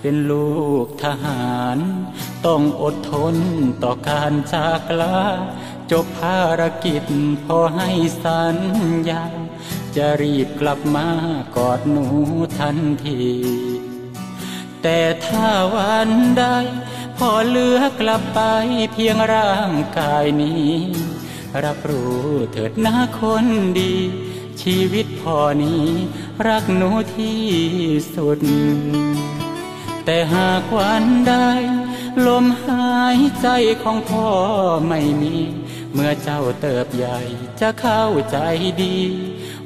[0.00, 0.52] เป็นลู
[0.84, 1.78] กทหาร
[2.46, 3.36] ต้องอดทน
[3.82, 5.20] ต่อการจากลา
[5.90, 7.04] จบภารกิจ
[7.44, 7.90] พอให้
[8.24, 8.56] สัญ
[9.10, 9.24] ญา
[9.96, 11.08] จะรีบกลับมา
[11.56, 12.06] กอดหนู
[12.58, 13.22] ทันที
[14.82, 16.44] แต่ถ้าวันใด
[17.18, 18.40] พอเลือกลับไป
[18.92, 20.70] เพียงร่างกายนี้
[21.64, 22.22] รับรู้
[22.52, 23.46] เถิดนะคน
[23.78, 23.94] ดี
[24.62, 25.84] ชีวิตพอนี้
[26.48, 27.42] รักหนูที่
[28.14, 28.40] สุด
[30.04, 31.34] แต่หากวันใด
[32.26, 33.48] ลมหายใจ
[33.82, 34.28] ของพ่อ
[34.88, 35.34] ไม่มี
[35.92, 37.18] เมื่อเจ้าเติบใหญ่
[37.60, 38.38] จะเข้าใจ
[38.82, 38.98] ดี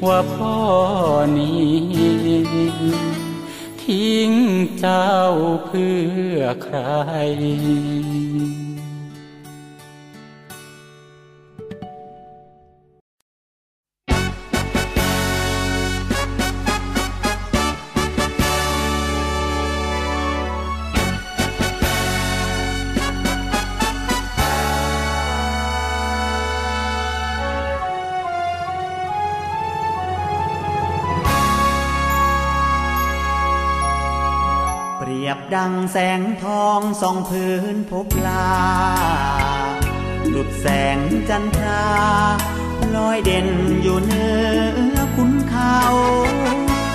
[0.07, 0.57] ว่าพ่อ
[1.39, 1.75] นี้
[3.83, 4.31] ทิ้ง
[4.81, 5.13] เจ้า
[5.67, 5.97] เพื่
[6.35, 6.79] อใคร
[35.57, 38.51] ดังแสงทองส่องพื้นพบลา
[40.31, 40.99] หลุดแสง
[41.29, 41.87] จันทรา
[42.95, 43.49] ลอยเด่น
[43.83, 44.29] อยู่เหนื
[44.95, 45.79] อคุณเขา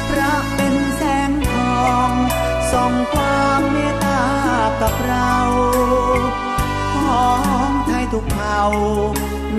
[0.10, 1.54] พระเป็นแสงท
[1.84, 2.10] อง
[2.72, 4.24] ส่องความเมตตา
[4.82, 5.36] กับเรา
[6.96, 7.30] ขอ
[7.68, 8.62] งไทยทุกเผ่า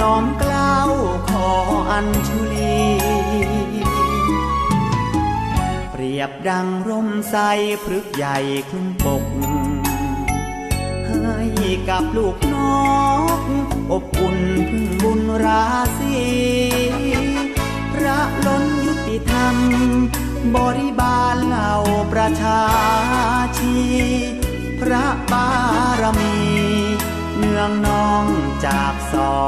[0.01, 0.91] น้อมกล้าว
[1.29, 1.49] ขอ
[1.91, 2.83] อัญชุลี
[6.13, 7.37] รียบดังร่มใส
[7.85, 8.37] พฤกใหญ่
[8.71, 9.25] คลุมปก
[11.07, 12.55] ให้กับลูกน
[13.39, 13.41] ก
[13.93, 14.39] อบอุ่น
[14.69, 15.65] พึ่งบุญรา
[15.99, 16.17] ศี
[17.93, 19.57] พระล้นยุติธรรม
[20.57, 21.73] บริบาลเหล่า
[22.13, 22.63] ประชา
[23.59, 23.77] ชี
[24.81, 25.49] พระบา
[26.03, 26.37] รมี
[27.37, 28.25] เนืองนอง
[28.67, 29.39] จากสอ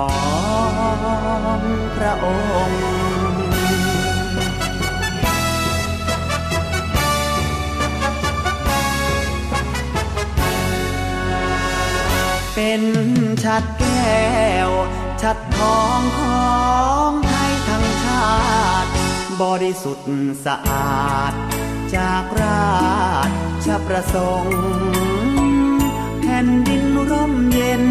[1.59, 1.61] ง
[1.97, 2.27] พระอ
[2.69, 2.84] งค์
[13.45, 14.71] ชัดแก้ว
[15.23, 16.55] ชัดทองขอ
[17.09, 18.29] งไทยทั้งชา
[18.85, 18.91] ติ
[19.43, 20.09] บริสุทธิ์
[20.47, 21.33] สะอาด
[21.97, 22.75] จากรา
[23.67, 24.61] ชประสงค์
[26.21, 27.85] แผ่นดินร่มเย็น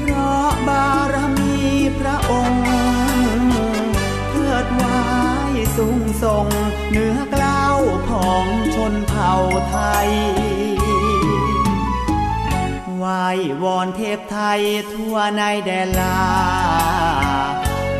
[0.00, 1.56] เพราะบารมี
[1.98, 2.64] พระองค์
[4.30, 5.02] เทิดไว้
[5.76, 6.46] สูงส่ง
[6.90, 7.78] เหนือกล้าว
[8.10, 9.32] ของชนเผ่า
[9.70, 10.10] ไทย
[13.04, 13.12] ไหว
[13.64, 14.60] วอนเทพไทย
[14.92, 16.22] ทั่วในแดนลา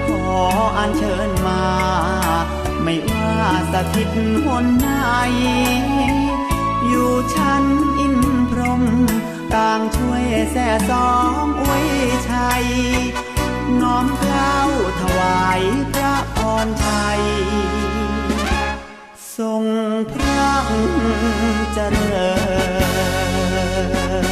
[0.07, 0.41] ขอ
[0.77, 1.65] อัญเชิญมา
[2.83, 3.35] ไม่ว่า
[3.73, 4.09] สถิต
[4.45, 4.89] หนไหน
[6.89, 7.65] อยู่ชั้น
[7.99, 8.19] อิน
[8.51, 8.83] พรหม
[9.55, 11.87] ต่างช่วยแส่สองอวย
[12.31, 12.65] ชัย
[13.81, 14.57] น้อมเกล้า
[15.01, 17.23] ถวายพระพรชัย
[19.37, 19.65] ทรง
[20.13, 20.51] พระ
[21.73, 22.31] เจริ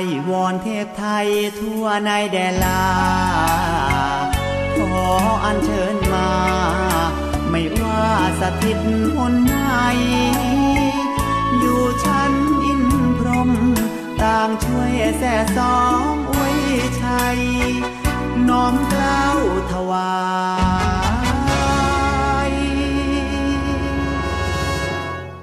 [0.00, 1.28] ว้วอนเทพไทย
[1.58, 2.84] ทั่วในแดนลา
[4.76, 5.06] ขอ
[5.44, 6.30] อัญเชิญมา
[7.50, 8.06] ไม่ว่า
[8.40, 8.78] สถิต
[9.14, 9.56] หนไหน
[11.58, 12.32] อยู่ชั้น
[12.64, 12.82] อิน
[13.18, 13.50] พรหม
[14.22, 15.78] ต่างช่วยแส่สอ
[16.08, 16.58] งอวย
[17.02, 17.40] ชัย
[18.48, 19.38] น้อมเกล้าว
[19.72, 20.12] ถวา
[22.50, 22.52] ย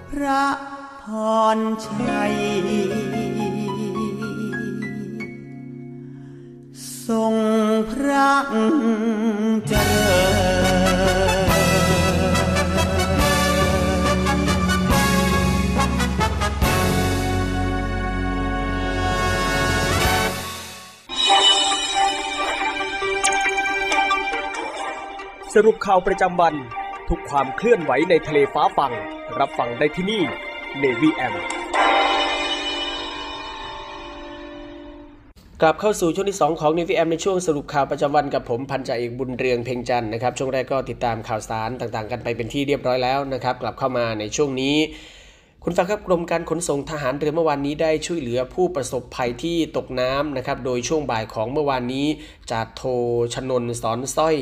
[0.09, 0.45] พระ
[1.03, 1.05] พ
[1.55, 2.35] รชัย
[7.09, 7.33] ทรง
[7.91, 8.31] พระ
[9.67, 11.47] เจริญ
[25.53, 26.55] สรุปข่าวประจำวัน
[27.09, 28.93] ทุกความเคลื่อนไหวในทะเลฟ้าฟัง
[29.39, 30.23] รับฟังได้ที่นี่
[30.81, 31.33] Navy M
[35.61, 44.75] กลับเข้าสู่ช่วงที่ 2 ของ n ี v แอมในช่วงสรุปข่าวประจำวันกับผมพันจ่าเอกบุญเรืองเพ่งจันทร์นะครับช่วงแรกก็ติดตามข่าวสารต่างๆ กันไปเป็นที่เรียบร้อยแล้วนะครับ กลับเข้ามาในช่วงนี้
[45.69, 52.07] คุณฟังครับกรมการขนส่งทหารเรือเมื่อวานนี้ได้ช่วยเหลือผู้ประสบภัยที่ตกน้ำนะครับ โดยช่วงบ่ายของเมื่อวานนี้
[52.51, 52.83] จ่าโท
[53.33, 54.35] ชนนสอนสร้อย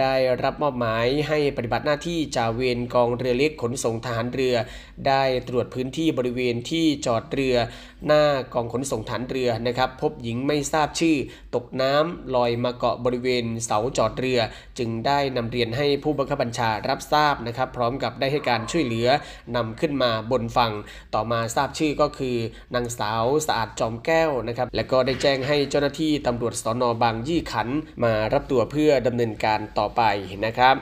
[0.00, 4.54] ได้รับมอบหมายให้ปฏิบัติหน้าที่จ่าเวรกองเรือเล็กขนส่งทหารเรือ
[5.06, 7.56] ได้ตรวจพื้นที่บริเวณที่จอดเรือ
[8.06, 8.22] หน้า
[8.54, 11.16] กองขนส่งฐานเรือนะครับ พบหญิงไม่ทราบชื่อ
[11.56, 14.40] ตกน้ำลอยมาเกาะบริเวณเสาจอดเรือ
[14.78, 19.08] จึงได้นำเรียนให้ผู้บังคับบัญชารับทราบนะครับ พร้อมกับได้ให้การช่วยเหลือ
[19.56, 20.72] นำขึ้นมาบนฝั่ง
[21.14, 22.36] ต่อมาทราบชื่อก็คือ
[22.74, 27.68] นางสาวสะอาดจอมแก้วนะครับ และก็ได้แจ้งให้เจ้าหน้าที่ตำรวจสนบางยี่ขัน
[28.04, 30.02] มารับตัวเพื่อดำเนินการต่อไป
[30.44, 30.76] นะครับ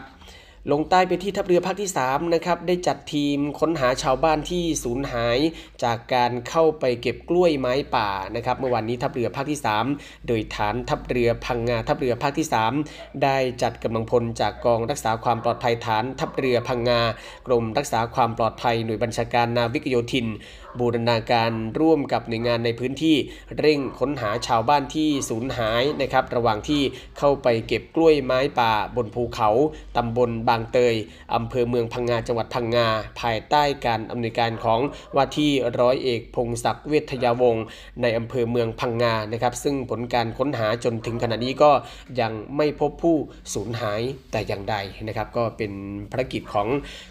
[0.73, 5.39] ลงใต้ไปที่ทัพเรือภาคที่3นะครับได้จัดทีมค้นหาชาวบ้านที่สูญหาย
[5.85, 9.61] จากการเข้าไปเก็บกล้วยไม้ป่านะครับเมื่อวานนี้ทัพเรือภาคที่
[9.93, 12.47] 3 โดยฐานทัพเรือพังงาทัพเรือภาคที่
[12.85, 17.01] 3 ได้จัดกำลังพลจากกองรักษาความปลอดภัยฐานทัพเรือพังงา
[17.47, 20.27] กรมรักษาความปลอดภัยหน่วยบัญชาการนาวิกโยธิน
[20.81, 21.51] บูรณาการ
[21.81, 23.17] ร่วมกับหน่วยงานในพื้นที่
[23.59, 26.83] เร่งค้นหาชาวบ้านที่สูญหายนะครับระหว่างที่
[27.19, 29.51] เข้าไปเก็บกล้วยไม้ป่าบนภูเขา
[29.97, 30.95] ตำบลบางเตย
[31.35, 32.89] อำเภอเมืองพังงาจังหวัดพังงา
[33.21, 34.81] ภายใต้การอำนวยการของ
[35.15, 35.51] ว่าที่
[35.81, 37.65] ร้อยเอกพงศักดิ์เวทยาวงศ์
[38.03, 41.71] ในอำเภอเมืองพังงานะครับซึ่งผลการค้นหาจนถึงขณะนี้ก็
[42.21, 43.17] ยังไม่พบผู้
[43.55, 44.01] สูญหาย
[44.33, 44.77] แต่อย่างใด
[45.09, 45.73] นะครับก็เป็น
[46.11, 46.69] ภารกิจของ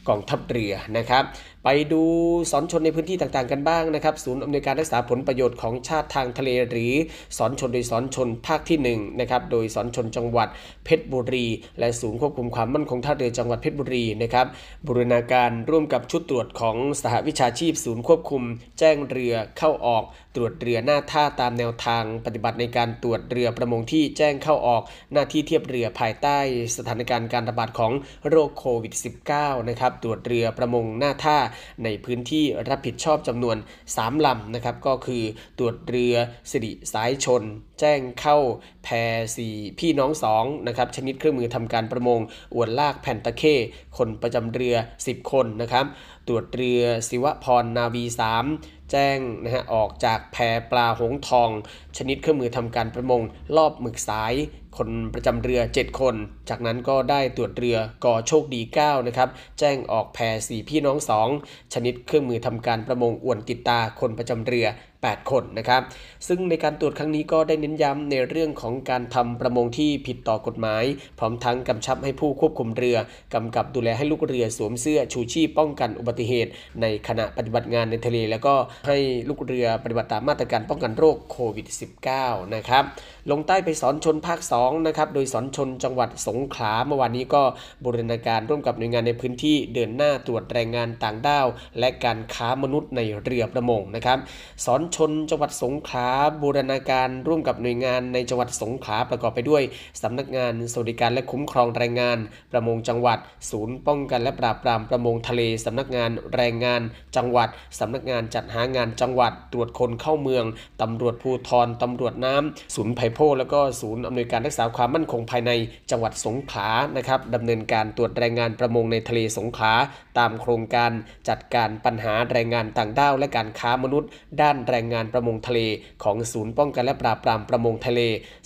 [0.07, 1.24] กองทัพเรือนะครับ
[1.66, 2.03] ไปดู
[2.51, 6.93] สอนชนในพื้นที่ต่างๆกันบ้างนะครับ ศูนย์อำนวยการรักษาผลประโยชน์ของชาติทางทะเล หรือ
[7.38, 10.47] สอนชนโดยสอนชนภาคที่1นะครับโดยสอนชนจังหวัด
[10.86, 11.45] เพชรบุรี
[11.80, 14.47] และศูนย์ควบคุมความมั่นคงท่าเรือจังหวัดเพชรบุรีนะครับ
[14.86, 18.43] บูรณาการร่วมกับชุดตรวจของสหวิชาชีพ ศูนย์ควบคุม
[18.80, 20.03] แจ้งเรือเข้าออก
[20.36, 26.38] ตรวจเรือหน้าท่าตามแนวทางปฏิบัติในการตรวจเรือประมงที่แจ้งเข้าออกหน้าที่เทียบเรือภายใต้
[26.78, 27.92] สถานการณ์การระบาดของ
[28.30, 28.94] โรคโควิด
[29.32, 31.38] -19 นะครับตรวจเรือประมงหน้าท่า
[31.84, 33.58] ในพื้นที่รับผิดชอบจำนวน
[33.92, 35.24] 3ลำนะครับก็คือ
[35.58, 36.16] ตรวจเรือ
[36.52, 37.44] สิริสายชน
[37.80, 38.38] แจ้งเข้า
[38.84, 38.90] แพ
[39.36, 42.20] สีพี่น้องสองนะครับชนิดเครื่องมือทำการประมง
[42.56, 43.56] อวนลากแผ่นตะเข้
[43.98, 44.76] คนประจำเรือ
[45.06, 45.86] 10 คนนะครับ
[46.28, 48.04] ตรวจเรือศิวพรนาวี
[48.46, 50.38] 3 แจ้งนะฮะออกจากแพ
[50.72, 51.50] ปลาหงทอง
[51.98, 53.22] ชนิดเครื่องมือทำการประมง
[53.58, 54.34] รอบหมึกสาย
[54.78, 56.16] คนประจำเรือ 7 คน
[56.50, 59.30] จากนั้นก็ได้ตรวจเรือกอโชคดี 9 นะครับ
[59.60, 60.98] แจ้งออกแพสีพี่น้อง
[61.36, 64.68] 2 ชนิดเครื่องมือทำการประมงอวนติดตาคนประจำเรือ
[65.12, 65.82] 8 คนนะครับ
[66.28, 70.84] ซึ่งในการตรวจครั้งนี้ก็ได้เน้นย้ำในเรื่องของการทำประมงที่ผิดต่อกฎหมาย
[71.20, 72.97] พร้อมทั้งกำชับให้ผู้ควบคุมเรือ
[73.34, 76.51] กำกับดูแลให้ลูกเรือสวมเสื้อชูชีพป้องกันอุบัติเหตุ
[76.82, 78.56] ในขณะปฏิบัติงานในทะเล แล้วก็
[78.88, 78.97] ให้
[79.30, 81.68] ลูกเรือปฏิบัติตามมาตรการป้องกันโรคโควิด
[82.12, 82.84] -19 นะครับ
[83.32, 87.43] ลงใต้ไปสอนชนภาค2นะครับโดยสอนชนจังหวัดสงขลาเมื่อวานนี้ก็
[87.84, 91.47] บูรณาการร่วมกับหน่วยงานในพื้นที่เดินหน้าตรวจแรงงานต่างด้าว
[91.80, 94.18] และการค้ามนุษย์ในเรือประมงนะครับ
[94.66, 96.10] สอนชนจังหวัดสงขลา
[96.41, 99.64] บูรณาการร่วมกับหน่วยงานในจังหวัดสงขลาประกอบไปด้วย
[100.02, 102.18] สำนักงานสวัสดิการและคุ้มครองแรงงาน
[102.52, 103.20] ประมงจังหวัด
[103.50, 106.82] ศูนย์ป้องกันและปราบปรามประมงทะเล สำนักงานแรงงาน
[107.16, 110.46] จังหวัด สำนักงานจัดหางานจังหวัด ตรวจคนเข้าเมือง
[110.82, 115.52] ตำรวจภูธรตำรวจน้ำศูนย์ไผ่โพแล้วก็ศูนย์อำนวยการรักษาความมั่นคงภายใน
[115.91, 119.74] จังหวัดสงขลานะครับดำเนินการตรวจแรงงานประมงในทะเลสงขลา
[120.20, 120.91] ตามโครงการ
[121.30, 124.10] จัดการปัญหาแรงงานต่างด้าวและการค้ามนุษย์
[124.41, 125.60] ด้านแรงงานประมงทะเล
[126.04, 128.02] ของศูนย์ป้องกันและปราบปรามประมงทะเล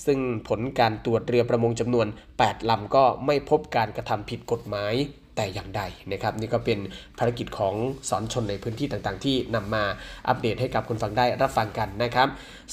[0.05, 2.07] ซึ่งผลการตรวจเรือประมงจำนวน
[2.37, 4.95] 8ลำก็ไม่พบการกระทำผิดกฎหมาย
[5.39, 6.79] แต่อย่างใดนะครับ นี่ก็เป็น
[7.19, 7.75] ภารกิจของ
[8.09, 9.83] สอนชนในพื้นที่ต่างๆ ที่นำมา
[10.27, 12.27] อัปเดตให้กับคุณฟังได้รับฟังกันนะครับ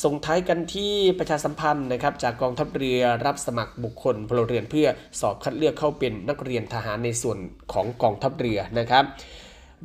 [0.05, 4.89] ส่งท้ายกันที่ประชาสัมพันธ์นะครับจากกองทัพเรือรับสมัครบุคคลพลเรือนเพื่อ
[5.21, 7.39] สอบคัดเลือกเข้าเป็นนักเรียนทหารในส่วน
[7.73, 9.05] ของกองทัพเรือนะครับ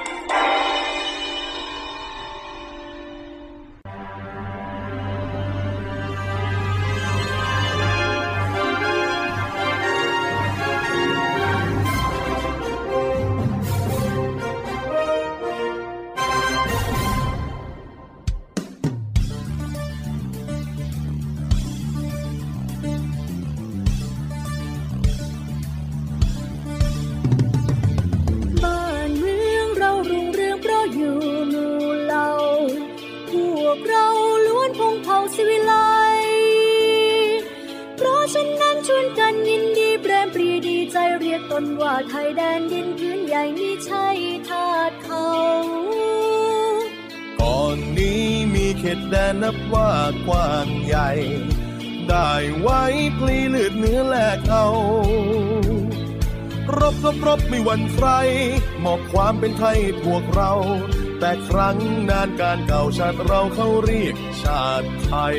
[41.63, 44.07] นว่าไทยแดนดินพื้นใหญ่มิใช่
[44.49, 45.29] ทาสเขา
[47.41, 49.91] ก่อนนี้มีเขตแดนนับว่า
[50.27, 51.11] กว้างใหญ่
[52.09, 52.83] ได้ไว้
[53.19, 54.67] พลีเลือดเนื้อแลกเอา
[56.79, 58.09] รบรบรบไม่หวั่นใคร
[58.85, 60.53] มอบความเป็นไทยพวกเรา
[61.19, 61.77] แต่ครั้ง
[62.11, 65.39] นานการเก่าชาติเราเขาเรียกชาติไทย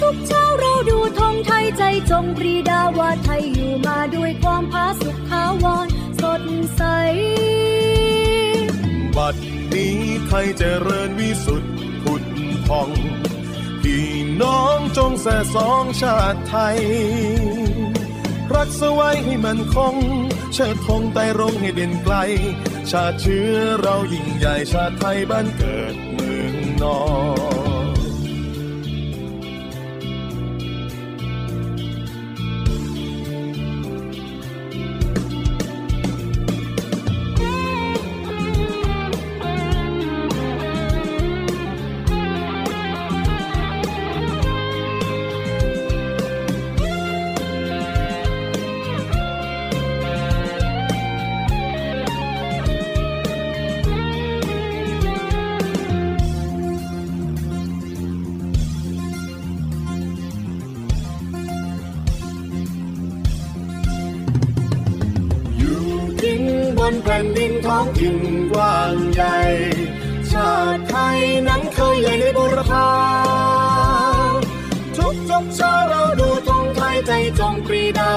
[0.00, 5.86] ทุกเช้าเราดูธงไทยใจจงปรีดาว่าไทยอยู่มาด้วยความพาสุขขาวร
[6.22, 6.42] สด
[6.76, 6.82] ใส
[9.16, 9.36] บัด
[9.72, 11.72] นี้ไทยเจริญวิสุทธิ์
[12.02, 12.22] ผุด
[12.68, 12.90] พอง
[13.82, 14.08] พี่
[14.42, 16.78] น้องจงแส่สองชาติไทย
[18.54, 19.96] รักสไว้ให้มันคง
[20.54, 22.14] เชิดธงไต่รงให้เด่นไกล
[22.90, 27.00] ชาติเชื้อเรายิ่งใหญ่ชาติไทยบ้านเกิดเมืองนอ
[27.56, 27.57] น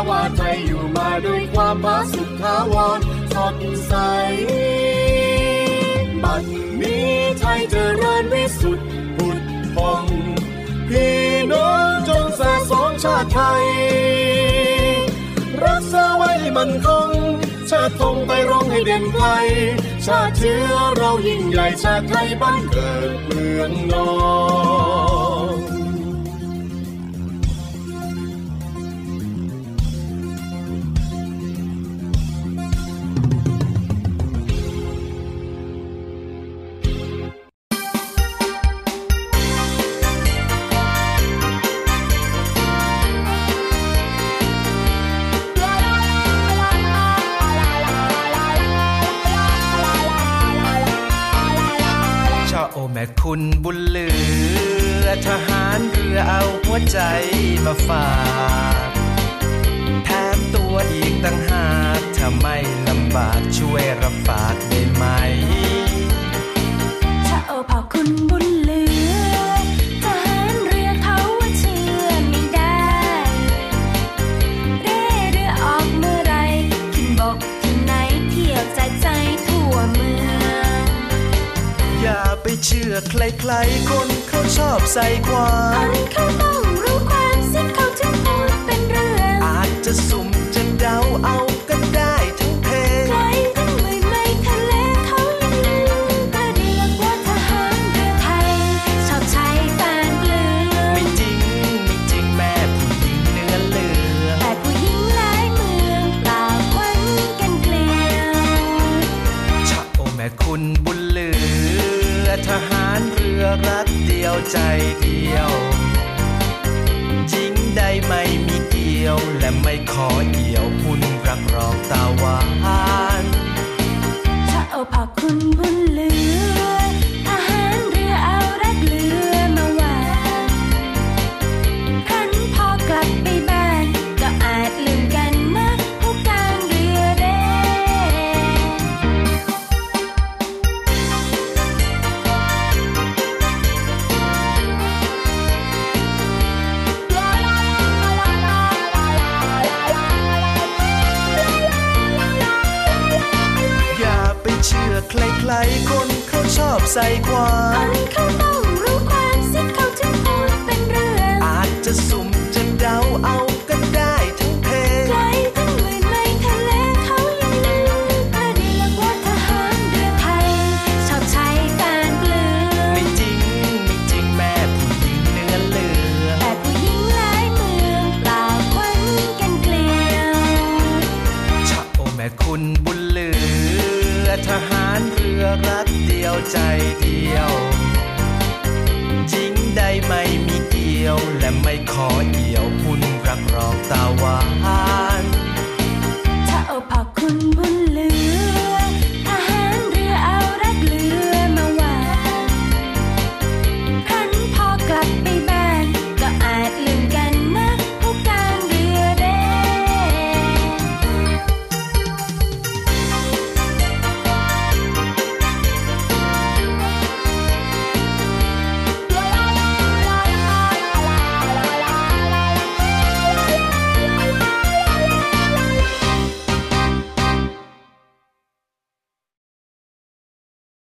[0.01, 2.99] าวาทยอยู่มาด้วยความผาสุกทาวร
[3.33, 3.55] สด
[3.87, 3.93] ใส
[6.23, 6.43] บัด
[6.81, 9.41] นี้ไทยเจริญวิสุทธิ์พุทธ
[9.75, 10.05] พง
[10.89, 11.19] พี่
[11.51, 13.65] น้องจงสะสงชาติไทย
[15.65, 17.09] รักษาไว้มันคง
[17.69, 19.25] ชาติธงไปร้องให้เด่นไกล
[20.05, 24.09] ชาติเชื้อเรายิ่งใหญ่ชาติไทยบ้านเกิดเมืองนอ
[24.99, 25.00] น